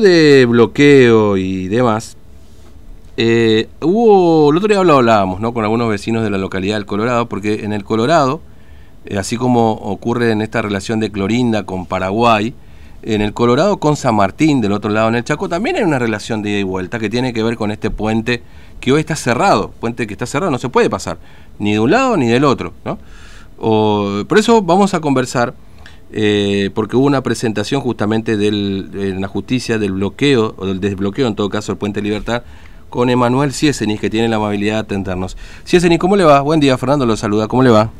de 0.00 0.46
bloqueo 0.46 1.36
y 1.36 1.68
demás, 1.68 2.16
eh, 3.16 3.68
hubo, 3.80 4.50
el 4.50 4.56
otro 4.56 4.68
día 4.68 4.78
hablábamos 4.78 5.40
¿no? 5.40 5.52
con 5.52 5.64
algunos 5.64 5.88
vecinos 5.88 6.22
de 6.22 6.30
la 6.30 6.38
localidad 6.38 6.76
del 6.76 6.86
Colorado, 6.86 7.28
porque 7.28 7.64
en 7.64 7.72
el 7.72 7.82
Colorado, 7.82 8.40
eh, 9.06 9.18
así 9.18 9.36
como 9.36 9.72
ocurre 9.72 10.30
en 10.30 10.40
esta 10.40 10.62
relación 10.62 11.00
de 11.00 11.10
Clorinda 11.10 11.64
con 11.64 11.86
Paraguay, 11.86 12.54
en 13.02 13.20
el 13.20 13.32
Colorado 13.32 13.78
con 13.78 13.96
San 13.96 14.14
Martín, 14.14 14.60
del 14.60 14.72
otro 14.72 14.90
lado 14.90 15.08
en 15.08 15.16
el 15.16 15.24
Chaco, 15.24 15.48
también 15.48 15.76
hay 15.76 15.82
una 15.82 15.98
relación 15.98 16.42
de 16.42 16.50
ida 16.50 16.58
y 16.60 16.62
vuelta 16.62 16.98
que 16.98 17.10
tiene 17.10 17.32
que 17.32 17.42
ver 17.42 17.56
con 17.56 17.70
este 17.70 17.90
puente 17.90 18.42
que 18.80 18.92
hoy 18.92 19.00
está 19.00 19.16
cerrado, 19.16 19.72
puente 19.80 20.06
que 20.06 20.14
está 20.14 20.26
cerrado, 20.26 20.52
no 20.52 20.58
se 20.58 20.68
puede 20.68 20.88
pasar, 20.88 21.18
ni 21.58 21.72
de 21.72 21.80
un 21.80 21.90
lado 21.90 22.16
ni 22.16 22.28
del 22.28 22.44
otro. 22.44 22.72
¿no? 22.84 22.98
por 23.58 24.38
eso 24.38 24.62
vamos 24.62 24.94
a 24.94 25.00
conversar 25.00 25.54
eh, 26.12 26.70
porque 26.74 26.96
hubo 26.96 27.06
una 27.06 27.22
presentación 27.22 27.80
justamente 27.80 28.36
del, 28.36 28.90
en 28.94 29.20
la 29.20 29.28
justicia 29.28 29.78
del 29.78 29.92
bloqueo, 29.92 30.54
o 30.56 30.66
del 30.66 30.80
desbloqueo 30.80 31.26
en 31.26 31.34
todo 31.34 31.48
caso, 31.48 31.72
del 31.72 31.78
Puente 31.78 32.00
Libertad, 32.02 32.42
con 32.88 33.10
Emanuel 33.10 33.52
Ciesenis, 33.52 34.00
que 34.00 34.08
tiene 34.08 34.28
la 34.28 34.36
amabilidad 34.36 34.74
de 34.74 34.80
atendernos. 34.80 35.36
Ciesenis, 35.64 35.98
¿cómo 35.98 36.16
le 36.16 36.24
va? 36.24 36.40
Buen 36.40 36.60
día, 36.60 36.78
Fernando 36.78 37.04
lo 37.04 37.16
saluda, 37.16 37.48
¿cómo 37.48 37.62
le 37.62 37.70
va? 37.70 37.90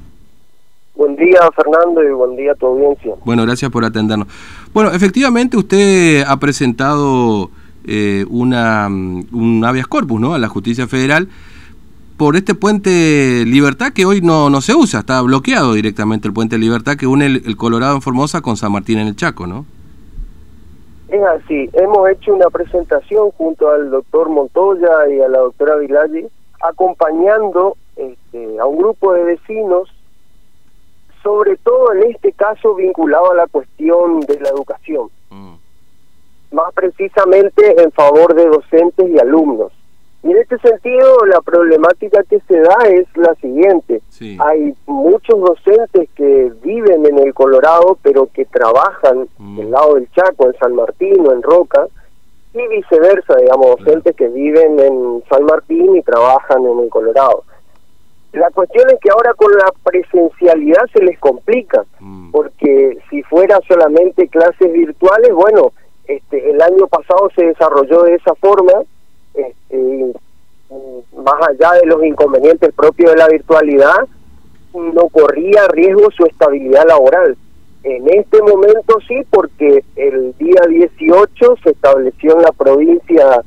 Buen 0.95 1.15
día, 1.17 1.41
Fernando, 1.55 2.03
y 2.03 2.11
buen 2.11 2.37
día 2.37 2.53
a 2.53 2.55
tu 2.55 2.67
audiencia. 2.67 3.15
Bueno, 3.25 3.45
gracias 3.45 3.71
por 3.71 3.85
atendernos. 3.85 4.27
Bueno, 4.73 4.91
efectivamente 4.91 5.57
usted 5.57 6.25
ha 6.27 6.37
presentado 6.39 7.51
eh, 7.87 8.25
una, 8.29 8.89
un 8.89 9.63
habeas 9.65 9.87
corpus 9.87 10.21
¿no? 10.21 10.35
a 10.35 10.39
la 10.39 10.49
justicia 10.49 10.89
federal 10.89 11.29
por 12.19 12.35
este 12.35 12.55
puente 12.55 13.45
Libertad 13.47 13.93
que 13.93 14.05
hoy 14.05 14.21
no, 14.21 14.51
no 14.51 14.61
se 14.61 14.75
usa, 14.75 15.01
está 15.01 15.23
bloqueado 15.23 15.75
directamente 15.75 16.27
el 16.27 16.35
puente 16.35 16.59
Libertad 16.59 16.97
que 16.97 17.07
une 17.07 17.27
el, 17.27 17.57
Colorado 17.57 17.95
en 17.95 18.03
Formosa 18.03 18.41
con 18.43 18.57
San 18.57 18.73
Martín 18.73 18.99
en 18.99 19.07
el 19.07 19.17
Chaco, 19.17 19.47
¿no? 19.47 19.65
Es 21.09 21.23
así, 21.23 21.71
hemos 21.73 22.11
hecho 22.11 22.35
una 22.35 22.51
presentación 22.51 23.31
junto 23.31 23.71
al 23.71 23.91
doctor 23.91 24.29
Montoya 24.29 25.09
y 25.09 25.21
a 25.21 25.29
la 25.29 25.39
doctora 25.39 25.77
Vilaggi, 25.77 26.27
acompañando 26.61 27.77
este, 27.97 28.59
a 28.59 28.67
un 28.67 28.79
grupo 28.79 29.15
de 29.15 29.23
vecinos, 29.23 29.89
sobre 31.23 31.57
todo 31.57 31.93
en 31.93 32.11
este 32.11 32.33
caso 32.33 32.75
vinculado 32.75 33.31
a 33.31 33.37
la 33.37 33.47
cuestión 33.47 34.21
de 34.21 34.41
la 34.41 34.49
educación, 34.51 35.09
mm. 35.31 35.55
más 36.51 36.75
precisamente 36.75 37.81
en 37.81 37.93
favor 37.93 38.35
de 38.35 38.47
docentes 38.47 39.09
y 39.09 39.19
alumnos. 39.21 39.73
Y 40.23 40.33
en 40.33 40.37
este 40.39 40.59
sentido, 40.59 41.25
la 41.27 41.41
problemática 41.41 42.23
que 42.25 42.41
se 42.41 42.59
da 42.59 42.77
es 42.89 43.07
la 43.17 43.35
siguiente. 43.37 44.01
Hay 44.41 44.75
muchos 44.87 45.41
docentes 45.41 46.09
que 46.17 46.53
viven 46.63 47.07
en 47.07 47.19
el 47.19 47.33
Colorado, 47.33 47.99
pero 48.03 48.29
que 48.33 48.45
trabajan 48.45 49.29
mm. 49.39 49.59
del 49.59 49.71
lado 49.71 49.95
del 49.95 50.11
Chaco, 50.11 50.47
en 50.47 50.59
San 50.59 50.75
Martín 50.75 51.25
o 51.27 51.33
en 51.33 51.43
Roca, 51.43 51.87
y 52.53 52.67
viceversa, 52.67 53.37
digamos, 53.37 53.79
docentes 53.79 54.17
que 54.17 54.29
viven 54.29 54.81
en 54.81 55.23
San 55.31 55.45
Martín 55.45 55.97
y 55.97 56.03
trabajan 56.03 56.67
en 56.67 56.81
el 56.81 56.89
Colorado. 56.89 57.45
La 58.33 58.51
cuestión 58.51 58.91
es 58.91 58.99
que 59.01 59.11
ahora 59.11 59.33
con 59.35 59.53
la 59.53 59.73
presencialidad 59.85 60.83
se 60.93 61.03
les 61.03 61.19
complica, 61.19 61.85
mm. 62.01 62.33
porque 62.33 62.99
si 63.09 63.23
fuera 63.23 63.61
solamente 63.69 64.29
clases 64.29 64.73
virtuales, 64.73 65.33
bueno, 65.33 65.73
este, 66.07 66.51
el 66.51 66.61
año 66.61 66.87
pasado 66.89 67.31
se 67.37 67.47
desarrolló 67.47 68.03
de 68.03 68.17
esa 68.17 68.35
forma, 68.35 68.83
este, 69.39 70.13
más 71.17 71.49
allá 71.49 71.73
de 71.81 71.87
los 71.87 72.05
inconvenientes 72.05 72.73
propios 72.75 73.13
de 73.13 73.17
la 73.17 73.29
virtualidad, 73.29 74.07
no 74.75 75.09
corría 75.09 75.67
riesgo 75.69 76.11
su 76.11 76.25
estabilidad 76.27 76.87
laboral. 76.87 77.37
En 77.85 78.09
este 78.09 78.43
momento 78.43 78.99
sí, 79.07 79.23
porque 79.31 79.85
el 79.97 80.37
día 80.39 80.61
18 80.69 81.57
se 81.63 81.71
estableció 81.71 82.37
en 82.37 82.43
la 82.43 82.53
provincia 82.53 83.43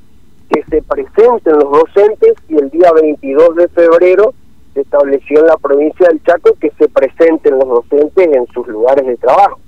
que 0.50 0.64
se 0.64 0.82
presenten 0.82 1.60
los 1.60 1.72
docentes 1.72 2.34
y 2.50 2.58
el 2.58 2.70
día 2.70 2.92
22 2.92 3.56
de 3.56 3.68
febrero 3.70 4.34
se 4.74 4.82
estableció 4.82 5.40
en 5.40 5.48
la 5.48 5.58
provincia 5.58 6.08
del 6.08 6.24
Chaco 6.24 6.56
que 6.60 6.72
se 6.72 6.88
presenten 6.88 7.60
los 7.60 7.68
docentes 7.68 8.28
en 8.34 8.48
sus 8.48 8.68
lugares 8.68 9.06
de 9.06 9.18
trabajo. 9.18 9.60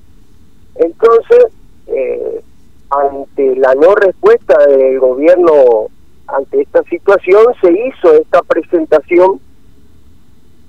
Entonces, 0.76 1.46
eh, 1.88 2.42
ante 2.90 3.56
la 3.58 3.76
no 3.76 3.96
respuesta 3.96 4.58
del 4.66 5.00
gobierno 5.00 5.88
ante 6.28 6.62
esta 6.62 6.84
situación 6.84 7.44
se 7.62 7.72
hizo 7.72 8.14
esta 8.14 8.42
presentación 8.42 9.40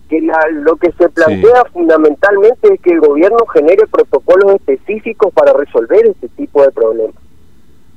que 0.09 0.21
lo 0.53 0.77
que 0.77 0.93
se 0.93 1.09
plantea 1.09 1.65
fundamentalmente 1.73 2.75
es 2.75 2.81
que 2.81 2.91
el 2.91 3.01
gobierno 3.01 3.39
genere 3.47 3.87
protocolos 3.87 4.57
específicos 4.57 5.33
para 5.33 5.53
resolver 5.53 6.07
este 6.07 6.29
tipo 6.29 6.63
de 6.63 6.71
problemas. 6.73 7.17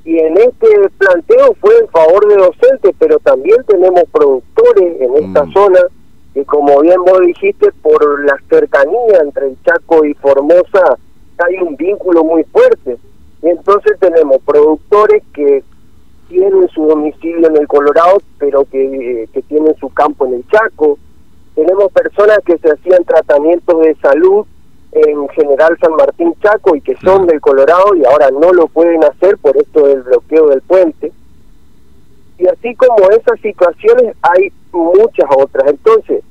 Y 0.06 0.18
en 0.20 0.38
este 0.38 0.68
planteo 0.98 1.54
fue 1.60 1.78
en 1.80 1.88
favor 1.90 2.28
de 2.30 2.38
docentes, 2.38 2.96
pero 2.98 3.20
también 3.20 3.58
tenemos 3.68 4.04
productores 4.10 5.02
en 5.02 5.16
esta 5.18 5.44
mm. 5.44 5.52
zona 5.52 5.80
que 6.34 6.46
como 6.46 6.80
bien 6.82 7.04
vos 7.04 7.20
dijiste, 7.26 7.72
por 7.82 8.24
la 8.24 8.38
cercanía 8.50 9.20
entre 9.22 9.48
el 9.48 9.58
Chaco 9.64 10.06
y 10.06 10.14
Formosa 10.14 10.98
hay 11.40 11.56
un 11.58 11.76
vínculo 11.76 12.24
muy 12.24 12.44
fuerte. 12.46 12.98
Y 13.42 13.50
entonces 13.50 13.98
tenemos 14.00 14.38
productores 14.46 15.24
que 15.34 15.64
tienen 16.28 16.68
su 16.70 16.86
domicilio 16.86 17.48
en 17.48 17.58
el 17.58 17.68
Colorado, 17.68 18.18
pero 18.38 18.66
que, 18.66 19.28
que 19.34 19.42
tienen 19.44 19.76
su 19.78 19.90
campo 19.90 20.26
en 20.26 20.36
el 20.36 20.48
Chaco. 20.48 20.98
Tenemos 21.56 21.92
personas 21.92 22.40
que 22.46 22.58
se 22.58 22.72
hacían 22.72 23.04
tratamientos 23.04 23.82
de 23.82 23.96
salud 23.96 24.46
en 24.92 25.28
General 25.30 25.78
San 25.80 25.96
Martín 25.96 26.34
Chaco 26.42 26.76
y 26.76 26.82
que 26.82 26.96
son 26.98 27.28
del 27.28 27.42
Colorado 27.42 27.96
y 27.96 28.06
ahora 28.06 28.30
no 28.32 28.52
lo 28.54 28.68
pueden 28.68 29.04
hacer 29.04 29.38
por 29.38 29.58
esto 29.58 29.88
del 29.88 30.04
bloqueo 30.04 30.48
del 30.48 30.62
puente. 30.62 31.12
Y 32.38 32.48
así 32.48 32.76
como 32.76 33.10
esas 33.10 33.40
situaciones 33.42 34.16
hay 34.22 34.52
muchas 34.72 35.30
otras. 35.36 35.68
Entonces, 35.68 36.24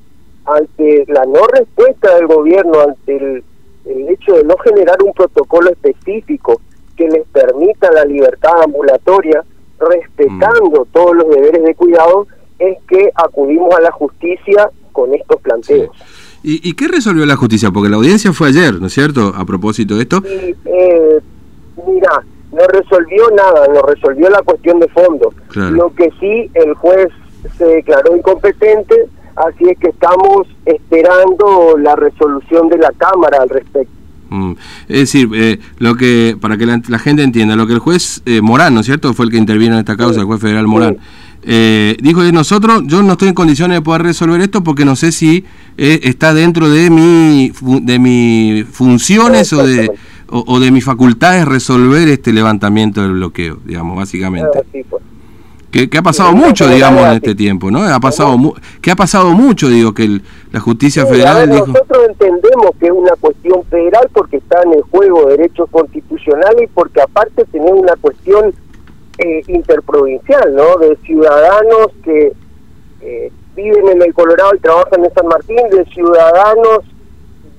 ante 0.45 1.05
la 1.07 1.25
no 1.25 1.45
respuesta 1.47 2.15
del 2.15 2.27
gobierno, 2.27 2.79
ante 2.79 3.17
el, 3.17 3.43
el 3.85 4.09
hecho 4.09 4.33
de 4.33 4.43
no 4.43 4.55
generar 4.57 4.97
un 5.03 5.13
protocolo 5.13 5.69
específico 5.69 6.61
que 6.95 7.09
les 7.09 7.27
permita 7.27 7.91
la 7.91 8.05
libertad 8.05 8.63
ambulatoria, 8.63 9.43
respetando 9.79 10.81
mm. 10.81 10.87
todos 10.91 11.15
los 11.15 11.29
deberes 11.29 11.63
de 11.63 11.75
cuidado, 11.75 12.27
es 12.59 12.77
que 12.87 13.11
acudimos 13.15 13.73
a 13.75 13.81
la 13.81 13.91
justicia 13.91 14.69
con 14.91 15.13
estos 15.13 15.41
planteos. 15.41 15.89
¿Y, 16.43 16.73
qué 16.73 16.87
resolvió 16.87 17.25
la 17.25 17.35
justicia? 17.35 17.71
Porque 17.71 17.89
la 17.89 17.97
audiencia 17.97 18.31
fue 18.31 18.47
ayer, 18.47 18.79
¿no 18.79 18.87
es 18.87 18.93
cierto? 18.93 19.33
A 19.35 19.43
propósito 19.43 19.95
de 19.95 20.03
esto. 20.03 20.21
eh, 20.25 21.19
mira, 21.85 22.23
no 22.51 22.65
resolvió 22.67 23.29
nada, 23.31 23.67
no 23.67 23.81
resolvió 23.81 24.29
la 24.29 24.41
cuestión 24.43 24.79
de 24.79 24.87
fondo. 24.87 25.33
Lo 25.53 25.93
que 25.93 26.09
sí, 26.19 26.49
el 26.53 26.73
juez 26.75 27.09
se 27.57 27.65
declaró 27.65 28.15
incompetente, 28.15 29.07
así 29.35 29.69
es 29.69 29.77
que 29.77 29.89
estamos 29.89 30.47
esperando 30.65 31.77
la 31.77 31.95
resolución 31.95 32.69
de 32.69 32.77
la 32.77 32.91
Cámara 32.97 33.39
al 33.41 33.49
respecto. 33.49 33.96
Mm. 34.29 34.51
Es 34.87 34.99
decir, 34.99 35.29
eh, 35.33 35.59
lo 35.79 35.95
que 35.95 36.37
para 36.39 36.57
que 36.57 36.65
la, 36.65 36.99
gente 36.99 37.23
entienda, 37.23 37.55
lo 37.55 37.67
que 37.67 37.73
el 37.73 37.79
juez 37.79 38.21
eh, 38.25 38.41
Morán, 38.41 38.73
¿no 38.73 38.81
es 38.81 38.85
cierto? 38.85 39.13
Fue 39.13 39.25
el 39.25 39.31
que 39.31 39.37
intervino 39.37 39.73
en 39.73 39.79
esta 39.79 39.97
causa, 39.97 40.19
el 40.19 40.25
juez 40.25 40.41
federal 40.41 40.67
Morán. 40.67 40.97
Eh, 41.43 41.95
dijo 42.01 42.23
de 42.23 42.31
nosotros, 42.31 42.83
yo 42.87 43.01
no 43.03 43.13
estoy 43.13 43.29
en 43.29 43.33
condiciones 43.33 43.77
de 43.77 43.81
poder 43.81 44.01
resolver 44.03 44.41
esto 44.41 44.63
porque 44.63 44.83
no 44.83 44.95
sé 44.95 45.11
si 45.11 45.45
está 45.77 46.33
dentro 46.33 46.69
de 46.69 46.89
mi 46.89 47.51
de 47.81 47.99
mis 47.99 48.65
funciones 48.65 49.53
o 49.53 49.65
de 49.65 49.91
o, 50.29 50.59
de 50.59 50.71
mis 50.71 50.83
facultades 50.83 51.45
resolver 51.45 52.07
este 52.09 52.33
levantamiento 52.33 53.01
del 53.01 53.13
bloqueo, 53.13 53.59
digamos, 53.63 53.95
básicamente. 53.95 54.59
Pues 54.89 55.01
que, 55.85 55.97
ha 55.97 56.01
pasado 56.01 56.33
mucho, 56.33 56.67
digamos, 56.67 57.05
en 57.05 57.13
este 57.13 57.35
tiempo, 57.35 57.69
¿no? 57.69 57.83
Ha 57.83 57.99
pasado 57.99 58.37
que 58.81 58.89
ha 58.89 58.95
pasado 58.95 59.29
mucho, 59.31 59.69
digo, 59.69 59.93
que 59.93 60.21
la 60.51 60.59
justicia 60.59 61.05
federal... 61.05 61.47
Nosotros 61.49 62.07
entendemos 62.09 62.71
que 62.79 62.87
es 62.87 62.91
una 62.91 63.15
cuestión 63.19 63.63
federal 63.65 64.09
porque 64.13 64.37
está 64.37 64.63
en 64.63 64.73
el 64.73 64.81
juego 64.83 65.29
derechos 65.29 65.69
constitucionales 65.69 66.63
y 66.63 66.67
porque 66.67 67.01
aparte 67.01 67.45
tenemos 67.45 67.79
una 67.79 67.95
cuestión 67.97 68.53
eh, 69.19 69.43
interprovincial, 69.47 70.55
¿no? 70.55 70.77
De 70.77 70.95
ciudadanos 71.05 71.87
que 72.03 72.33
eh, 73.01 73.31
viven 73.55 73.89
en 73.89 74.01
el 74.01 74.13
Colorado 74.13 74.55
y 74.55 74.59
trabajan 74.59 75.05
en 75.05 75.13
San 75.13 75.27
Martín, 75.27 75.57
de 75.71 75.85
ciudadanos 75.85 76.79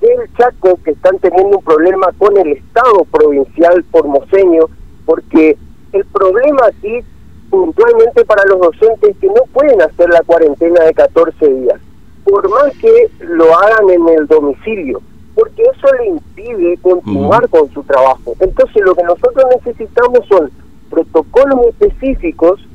del 0.01 0.33
Chaco 0.37 0.79
que 0.83 0.91
están 0.91 1.17
teniendo 1.19 1.57
un 1.57 1.63
problema 1.63 2.07
con 2.17 2.37
el 2.37 2.53
Estado 2.53 3.05
provincial 3.11 3.85
formoseño, 3.91 4.65
porque 5.05 5.57
el 5.91 6.05
problema 6.05 6.61
aquí 6.67 7.01
puntualmente 7.49 8.25
para 8.25 8.43
los 8.45 8.59
docentes 8.59 9.15
que 9.19 9.27
no 9.27 9.43
pueden 9.53 9.81
hacer 9.81 10.09
la 10.09 10.21
cuarentena 10.21 10.83
de 10.83 10.93
14 10.93 11.47
días, 11.47 11.79
por 12.23 12.49
más 12.49 12.75
que 12.77 13.09
lo 13.19 13.57
hagan 13.57 13.89
en 13.89 14.09
el 14.09 14.27
domicilio, 14.27 15.01
porque 15.35 15.63
eso 15.63 15.87
le 15.99 16.07
impide 16.07 16.77
continuar 16.81 17.47
con 17.49 17.69
su 17.71 17.83
trabajo. 17.83 18.35
Entonces 18.39 18.83
lo 18.83 18.93
que 18.95 19.03
nosotros 19.03 19.45
necesitamos 19.55 20.25
son 20.27 20.51
protocolos 20.89 21.67
específicos 21.69 22.65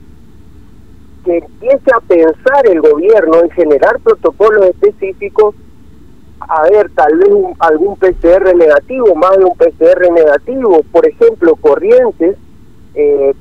que 1.24 1.38
empiece 1.38 1.90
a 1.94 2.00
pensar 2.00 2.66
el 2.66 2.80
gobierno 2.80 3.40
en 3.42 3.50
generar 3.50 3.98
protocolos 4.00 4.66
específicos 4.66 5.54
a 6.48 6.62
ver, 6.62 6.90
tal 6.94 7.16
vez 7.16 7.30
algún 7.58 7.96
PCR 7.96 8.54
negativo, 8.54 9.14
más 9.14 9.36
de 9.38 9.44
un 9.44 9.56
PCR 9.56 10.12
negativo, 10.12 10.82
por 10.92 11.08
ejemplo, 11.08 11.56
Corrientes, 11.56 12.36
eh, 12.94 13.34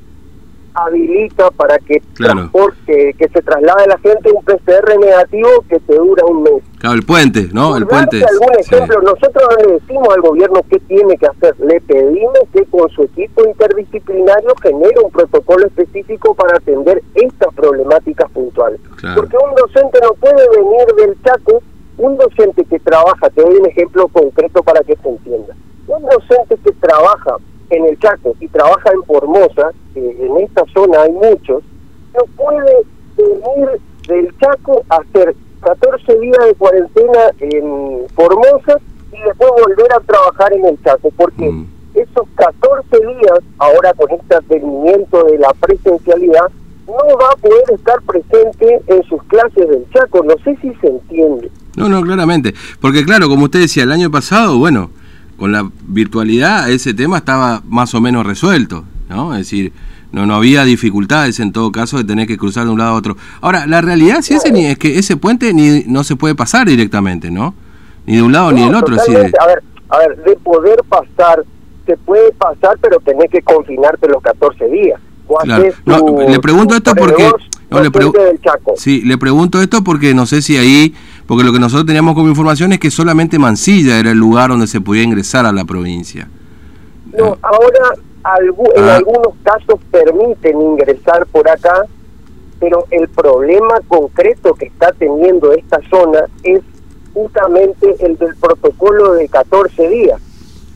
habilita 0.74 1.50
para 1.52 1.78
que, 1.78 2.02
transporte, 2.14 3.14
que 3.16 3.28
se 3.28 3.42
traslade 3.42 3.86
la 3.86 3.98
gente 3.98 4.32
un 4.32 4.42
PCR 4.44 4.98
negativo 4.98 5.48
que 5.68 5.78
te 5.78 5.94
dura 5.94 6.24
un 6.26 6.42
mes. 6.42 6.62
Claro, 6.78 6.96
el 6.96 7.04
puente, 7.04 7.48
¿no? 7.52 7.76
el 7.76 7.86
puente. 7.86 8.22
algún 8.24 8.58
ejemplo, 8.58 9.00
nosotros 9.00 9.48
le 9.58 9.74
decimos 9.74 10.08
al 10.14 10.20
gobierno 10.20 10.60
qué 10.68 10.78
tiene 10.80 11.16
que 11.16 11.26
hacer. 11.26 11.54
Le 11.60 11.80
pedimos 11.80 12.40
que 12.52 12.64
con 12.66 12.90
su 12.90 13.04
equipo 13.04 13.46
interdisciplinario 13.46 14.54
genere 14.60 15.00
un 15.02 15.10
protocolo 15.10 15.66
específico 15.66 16.34
para 16.34 16.58
atender 16.58 17.02
estas 17.14 17.54
problemáticas 17.54 18.30
puntuales. 18.32 18.80
Porque 19.14 19.36
un 19.36 19.54
docente 19.54 19.98
no 20.02 20.14
puede 20.14 20.46
venir 20.56 20.86
del 20.96 21.22
Chaco, 21.22 21.62
un 21.98 22.16
docente 22.16 22.64
que 22.64 22.80
trabaja, 22.80 23.30
te 23.30 23.42
doy 23.42 23.54
un 23.54 23.66
ejemplo 23.66 24.08
concreto 24.08 24.62
para 24.62 24.82
que 24.82 24.96
se 24.96 25.08
entienda. 25.08 25.54
Un 25.86 26.02
docente 26.02 26.56
que 26.64 26.72
trabaja 26.72 27.36
en 27.70 27.84
el 27.86 27.98
Chaco 27.98 28.34
y 28.40 28.48
trabaja 28.48 28.90
en 28.92 29.02
Formosa, 29.04 29.70
en 29.94 30.36
esta 30.38 30.64
zona 30.72 31.02
hay 31.02 31.12
muchos, 31.12 31.62
no 32.14 32.24
puede 32.36 32.82
venir 33.16 33.80
del 34.08 34.38
Chaco 34.38 34.82
a 34.88 34.96
hacer 34.96 35.34
14 35.62 36.18
días 36.18 36.46
de 36.46 36.54
cuarentena 36.54 37.20
en 37.40 38.06
Formosa 38.14 38.78
y 39.12 39.22
después 39.22 39.50
volver 39.66 39.92
a 39.92 40.00
trabajar 40.00 40.52
en 40.52 40.66
el 40.66 40.82
Chaco, 40.82 41.10
porque 41.16 41.50
mm. 41.50 41.66
esos 41.94 42.28
14 42.36 43.06
días, 43.06 43.38
ahora 43.58 43.92
con 43.94 44.10
este 44.10 44.34
advenimiento 44.34 45.24
de 45.24 45.38
la 45.38 45.52
presencialidad, 45.60 46.50
no 46.86 47.16
va 47.18 47.30
a 47.32 47.36
poder 47.36 47.64
estar 47.72 48.00
presente 48.02 48.82
en 48.86 49.02
sus 49.04 49.22
clases 49.24 49.68
del 49.68 49.86
Chaco. 49.90 50.22
No 50.22 50.34
sé 50.44 50.56
si 50.60 50.74
se 50.74 50.88
entiende. 50.88 51.50
No, 51.76 51.88
no, 51.88 52.02
claramente. 52.02 52.54
Porque 52.80 53.04
claro, 53.04 53.28
como 53.28 53.44
usted 53.44 53.60
decía, 53.60 53.84
el 53.84 53.92
año 53.92 54.10
pasado, 54.10 54.58
bueno, 54.58 54.90
con 55.36 55.52
la 55.52 55.68
virtualidad 55.86 56.70
ese 56.70 56.94
tema 56.94 57.18
estaba 57.18 57.62
más 57.66 57.94
o 57.94 58.00
menos 58.00 58.24
resuelto, 58.26 58.84
¿no? 59.08 59.32
Es 59.34 59.40
decir, 59.40 59.72
no, 60.12 60.26
no 60.26 60.36
había 60.36 60.64
dificultades 60.64 61.40
en 61.40 61.52
todo 61.52 61.72
caso 61.72 61.96
de 61.96 62.04
tener 62.04 62.28
que 62.28 62.38
cruzar 62.38 62.64
de 62.66 62.70
un 62.70 62.78
lado 62.78 62.92
a 62.92 62.94
otro. 62.94 63.16
Ahora, 63.40 63.66
la 63.66 63.80
realidad 63.80 64.22
sí 64.22 64.34
ese, 64.34 64.70
es 64.70 64.78
que 64.78 64.98
ese 64.98 65.16
puente 65.16 65.52
ni 65.52 65.82
no 65.86 66.04
se 66.04 66.14
puede 66.14 66.36
pasar 66.36 66.68
directamente, 66.68 67.30
¿no? 67.30 67.54
Ni 68.06 68.16
de 68.16 68.22
un 68.22 68.32
lado 68.32 68.52
ni 68.52 68.62
del 68.62 68.74
otro. 68.74 68.96
A 68.96 69.46
ver, 69.46 69.62
a 69.88 69.98
ver, 69.98 70.16
de 70.24 70.36
poder 70.36 70.82
pasar, 70.88 71.44
se 71.84 71.96
puede 71.96 72.32
pasar, 72.32 72.78
pero 72.80 73.00
tenés 73.00 73.30
que 73.30 73.42
confinarte 73.42 74.08
los 74.08 74.22
14 74.22 74.66
días. 74.68 75.00
le 76.28 76.38
pregunto 76.38 76.76
esto 76.76 76.94
porque... 76.94 77.30
No, 77.70 77.80
le 77.80 77.90
Sí, 78.76 79.00
le 79.00 79.18
pregunto 79.18 79.60
esto 79.60 79.82
porque 79.82 80.14
no 80.14 80.26
sé 80.26 80.42
si 80.42 80.56
ahí 80.56 80.94
porque 81.26 81.44
lo 81.44 81.52
que 81.52 81.58
nosotros 81.58 81.86
teníamos 81.86 82.14
como 82.14 82.28
información 82.28 82.72
es 82.72 82.78
que 82.78 82.90
solamente 82.90 83.38
Mansilla 83.38 83.98
era 83.98 84.10
el 84.10 84.18
lugar 84.18 84.50
donde 84.50 84.66
se 84.66 84.80
podía 84.80 85.02
ingresar 85.02 85.46
a 85.46 85.52
la 85.52 85.64
provincia. 85.64 86.28
No, 87.16 87.38
ahora 87.42 87.94
en 88.76 88.84
ah. 88.84 88.96
algunos 88.96 89.34
casos 89.42 89.80
permiten 89.90 90.60
ingresar 90.60 91.26
por 91.26 91.48
acá, 91.48 91.84
pero 92.58 92.86
el 92.90 93.08
problema 93.08 93.80
concreto 93.86 94.54
que 94.54 94.66
está 94.66 94.92
teniendo 94.92 95.52
esta 95.52 95.78
zona 95.90 96.26
es 96.42 96.62
justamente 97.12 97.94
el 98.00 98.16
del 98.16 98.34
protocolo 98.36 99.12
de 99.12 99.28
14 99.28 99.88
días. 99.88 100.20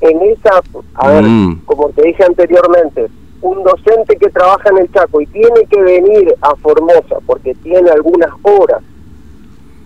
En 0.00 0.20
esa, 0.22 0.62
a 0.94 1.08
ver, 1.08 1.24
mm. 1.24 1.62
como 1.64 1.88
te 1.90 2.02
dije 2.02 2.22
anteriormente, 2.24 3.08
un 3.40 3.62
docente 3.64 4.16
que 4.16 4.28
trabaja 4.30 4.68
en 4.70 4.78
el 4.78 4.92
Chaco 4.92 5.20
y 5.20 5.26
tiene 5.26 5.66
que 5.68 5.80
venir 5.80 6.34
a 6.40 6.54
Formosa 6.56 7.16
porque 7.26 7.54
tiene 7.54 7.90
algunas 7.90 8.30
horas 8.42 8.82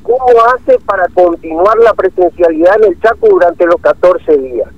¿Cómo 0.02 0.26
hace 0.54 0.78
para 0.80 1.06
continuar 1.08 1.78
la 1.78 1.94
presencialidad 1.94 2.76
en 2.82 2.92
el 2.92 3.00
Chaco 3.00 3.28
durante 3.28 3.64
los 3.66 3.76
14 3.80 4.36
días? 4.38 4.68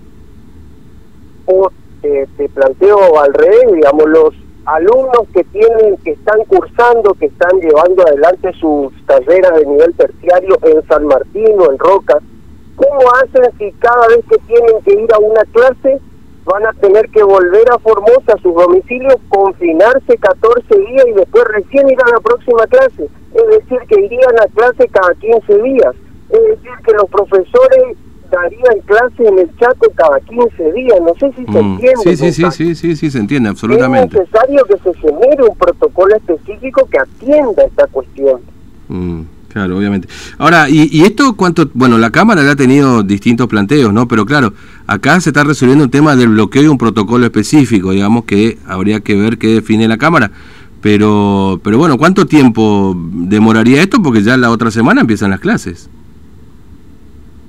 O 1.47 1.71
te 2.03 2.49
planteo 2.51 3.19
al 3.19 3.33
revés, 3.33 3.73
digamos, 3.73 4.07
los 4.07 4.35
alumnos 4.67 5.27
que 5.33 5.45
tienen, 5.45 5.97
que 5.99 6.13
están 6.13 6.45
cursando, 6.47 7.15
que 7.15 7.27
están 7.27 7.59
llevando 7.61 8.03
adelante 8.07 8.53
sus 8.55 8.93
carreras 9.07 9.55
de 9.57 9.67
nivel 9.67 9.95
terciario 9.95 10.59
en 10.63 10.87
San 10.87 11.07
Martín 11.07 11.59
o 11.59 11.71
en 11.71 11.79
Roca, 11.79 12.19
¿cómo 12.77 13.01
hacen 13.23 13.51
si 13.59 13.73
cada 13.73 14.09
vez 14.09 14.21
que 14.29 14.39
tienen 14.47 14.83
que 14.83 14.93
ir 14.93 15.13
a 15.13 15.19
una 15.19 15.45
clase 15.53 16.01
van 16.45 16.67
a 16.67 16.73
tener 16.75 17.09
que 17.11 17.23
volver 17.23 17.65
a 17.73 17.79
Formosa, 17.79 18.35
a 18.35 18.43
sus 18.43 18.55
domicilios, 18.55 19.17
confinarse 19.29 20.17
14 20.19 20.79
días 20.79 21.05
y 21.09 21.13
después 21.13 21.45
recién 21.49 21.89
ir 21.89 21.99
a 22.03 22.11
la 22.11 22.21
próxima 22.21 22.67
clase? 22.67 23.09
es 23.35 23.47
decir, 23.49 23.79
que 23.89 24.01
irían 24.01 24.39
a 24.41 24.47
clase 24.55 24.89
cada 24.89 25.15
15 25.15 25.63
días, 25.63 25.95
es 26.31 26.43
decir, 26.43 26.71
que 26.87 26.93
los 26.93 27.11
profesores 27.11 27.97
darían 28.31 28.81
clase 28.87 29.29
en 29.29 29.39
el 29.41 29.57
Chaco 29.59 29.87
cada 29.95 30.21
15 30.21 30.73
días, 30.73 30.99
no 31.01 31.15
sé 31.19 31.33
si 31.37 31.45
se 31.45 31.51
mm. 31.51 31.75
entiende. 31.75 32.03
Sí, 32.03 32.17
sí, 32.17 32.33
sí, 32.33 32.51
sí, 32.51 32.75
sí, 32.75 32.97
sí, 32.97 33.11
se 33.11 33.19
entiende 33.19 33.49
absolutamente. 33.49 34.17
Es 34.17 34.29
necesario 34.29 34.65
que 34.65 34.79
se 34.79 34.95
genere 34.95 35.45
un 35.49 35.57
protocolo 35.57 36.15
específico 36.17 36.89
que 36.91 36.99
atienda 36.99 37.65
esta 37.65 37.87
cuestión. 37.89 38.41
Mm, 38.89 39.23
claro, 39.55 39.79
obviamente. 39.79 40.09
Ahora, 40.37 40.69
¿y, 40.69 40.91
¿y, 40.93 41.05
esto 41.05 41.35
cuánto? 41.35 41.71
Bueno, 41.73 41.97
la 41.97 42.11
Cámara 42.11 42.43
ya 42.43 42.51
ha 42.51 42.57
tenido 42.57 43.03
distintos 43.03 43.47
planteos, 43.47 43.93
¿no? 43.93 44.07
Pero 44.07 44.27
claro, 44.27 44.53
acá 44.87 45.19
se 45.21 45.31
está 45.31 45.45
resolviendo 45.45 45.85
un 45.85 45.91
tema 45.91 46.15
del 46.15 46.29
bloqueo 46.29 46.65
y 46.65 46.67
un 46.67 46.77
protocolo 46.77 47.25
específico, 47.25 47.93
digamos 47.93 48.25
que 48.25 48.59
habría 48.67 49.01
que 49.01 49.17
ver 49.17 49.39
qué 49.39 49.49
define 49.55 49.89
la 49.89 49.97
Cámara. 49.97 50.31
Pero, 50.83 51.59
pero 51.65 51.79
bueno, 51.79 51.97
¿cuánto 51.97 52.27
tiempo 52.27 52.95
demoraría 52.95 53.81
esto? 53.81 54.03
Porque 54.03 54.23
ya 54.23 54.37
la 54.37 54.51
otra 54.51 54.71
semana 54.71 55.01
empiezan 55.01 55.31
las 55.31 55.41
clases. 55.41 55.89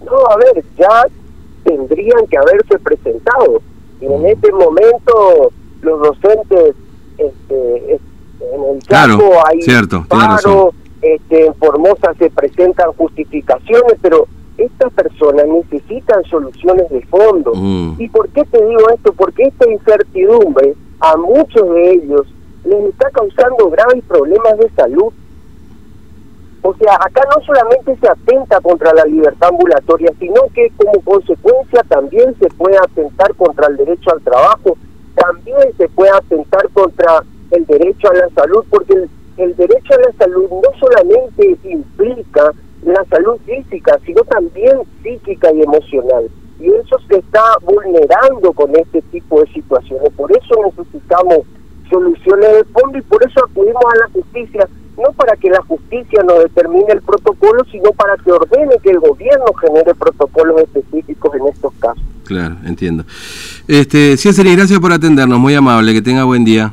No, 0.06 0.14
a 0.32 0.38
ver, 0.38 0.64
ya 0.80 1.04
tendrían 1.66 2.26
que 2.28 2.38
haberse 2.38 2.80
presentado. 2.80 3.62
Y 4.00 4.06
en 4.06 4.26
este 4.28 4.52
momento 4.54 5.52
los 5.82 6.00
docentes 6.00 6.76
este, 7.18 8.00
en 8.54 8.76
el 8.76 8.84
claro, 8.88 9.20
hay 9.46 9.62
cierto, 9.62 10.06
paro, 10.08 10.74
este, 11.14 11.46
en 11.46 11.54
Formosa 11.56 12.14
se 12.18 12.30
presentan 12.30 12.92
justificaciones, 12.94 13.98
pero 14.02 14.28
estas 14.58 14.92
personas 14.94 15.46
necesitan 15.48 16.24
soluciones 16.26 16.90
de 16.90 17.02
fondo. 17.06 17.52
Mm. 17.54 17.96
¿Y 18.00 18.10
por 18.10 18.30
qué 18.30 18.44
te 18.46 18.66
digo 18.66 18.90
esto? 18.94 19.14
Porque 19.14 19.44
esta 19.44 19.70
incertidumbre 19.70 20.74
a 21.00 21.18
muchos 21.18 21.70
de 21.70 21.92
ellos 21.92 22.28
les 22.64 22.86
está 22.86 23.10
causando 23.12 23.70
graves 23.70 24.04
problemas 24.08 24.58
de 24.58 24.70
salud. 24.72 25.14
O 26.62 26.74
sea, 26.78 26.96
acá 26.96 27.22
no 27.36 27.46
solamente 27.46 27.96
se 27.98 28.08
atenta 28.08 28.60
contra 28.62 28.92
la 28.94 29.06
libertad 29.06 29.50
ambulatoria, 29.50 30.12
sino 30.20 30.42
que 30.54 30.72
como 30.78 31.00
consecuencia 31.02 31.84
también 31.88 32.36
se 32.40 32.48
puede 32.48 32.78
atentar 32.78 33.36
contra 33.36 33.68
el 33.68 33.78
derecho 33.78 34.12
al 34.12 34.22
trabajo, 34.22 34.76
también 35.14 35.60
se 35.78 35.88
puede 35.90 36.10
atentar 36.10 36.68
contra 36.74 37.24
el 37.52 37.66
derecho 37.68 38.10
a 38.10 38.16
la 38.16 38.30
salud, 38.30 38.66
porque 38.72 38.94
el, 38.94 39.10
el 39.38 39.56
derecho 39.56 39.94
a 39.94 40.10
la 40.10 40.18
salud 40.18 40.50
no 40.50 40.80
solamente 40.80 41.58
implica 41.64 42.52
la 42.84 43.04
salud 43.10 43.38
física, 43.46 44.00
sino 44.06 44.22
también 44.24 44.78
psíquica 45.04 45.52
y 45.54 45.62
emocional. 45.62 46.30
Y 46.60 46.68
eso 46.68 46.98
se 47.10 47.18
está 47.18 47.42
vulnerando 47.62 48.54
con 48.54 48.76
este 48.76 49.02
tipo 49.04 49.42
de 49.42 49.52
situaciones. 49.52 50.12
Por 50.14 50.32
eso 50.32 50.56
necesitamos 50.78 51.40
soluciones 51.90 52.54
de 52.54 52.64
fondo 52.66 52.98
y 52.98 53.02
por 53.02 53.26
eso 53.26 53.44
acudimos 53.44 53.84
a 53.94 53.98
la 53.98 54.10
justicia, 54.14 54.68
no 54.98 55.12
para 55.14 55.36
que 55.36 55.50
la 55.50 55.62
justicia 55.64 56.24
nos 56.24 56.40
determine 56.40 56.86
el 56.90 57.02
protocolo, 57.02 57.64
sino 57.72 57.92
para 57.92 58.16
que 58.18 58.32
ordene 58.32 58.76
que 58.82 58.92
el 58.92 59.00
gobierno 59.00 59.46
genere 59.60 59.94
protocolos 59.96 60.62
específicos 60.62 61.36
en 61.36 61.48
estos 61.48 61.74
casos. 61.80 62.04
Claro, 62.24 62.56
entiendo. 62.66 63.04
Este, 63.68 64.18
César, 64.18 64.46
gracias 64.48 64.80
por 64.80 64.92
atendernos, 64.92 65.38
muy 65.40 65.54
amable, 65.54 65.94
que 65.94 66.02
tenga 66.02 66.24
buen 66.24 66.44
día. 66.44 66.72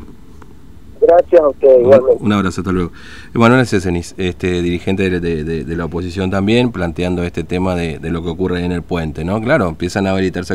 Gracias 1.03 1.41
a 1.41 1.49
usted, 1.49 1.81
igualmente. 1.81 2.23
Un 2.23 2.33
abrazo, 2.33 2.61
hasta 2.61 2.73
luego. 2.73 2.93
Manuel 3.33 3.67
Cesenis, 3.67 4.15
este, 4.19 4.63
dirigente 4.63 5.11
de, 5.11 5.45
de, 5.45 5.77
la 5.77 5.87
oposición 5.87 6.31
también, 6.31 6.71
planteando 6.71 7.25
este 7.25 7.43
tema 7.43 7.75
de, 7.75 7.99
de 7.99 8.11
lo 8.11 8.23
que 8.23 8.29
ocurre 8.29 8.65
en 8.65 8.71
el 8.71 8.83
puente, 8.83 9.25
¿no? 9.25 9.41
Claro, 9.41 9.69
empiezan 9.69 10.07
a 10.07 10.11
habilitarse 10.11 10.51